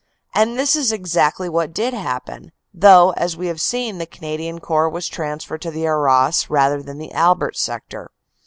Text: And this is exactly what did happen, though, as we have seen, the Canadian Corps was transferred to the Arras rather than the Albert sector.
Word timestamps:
And 0.33 0.57
this 0.57 0.75
is 0.75 0.91
exactly 0.91 1.47
what 1.47 1.75
did 1.75 1.93
happen, 1.93 2.51
though, 2.73 3.11
as 3.17 3.37
we 3.37 3.45
have 3.45 3.61
seen, 3.61 3.99
the 3.99 4.07
Canadian 4.07 4.57
Corps 4.57 4.89
was 4.89 5.07
transferred 5.07 5.61
to 5.61 5.69
the 5.69 5.85
Arras 5.85 6.49
rather 6.49 6.81
than 6.81 6.97
the 6.97 7.11
Albert 7.11 7.55
sector. 7.55 8.09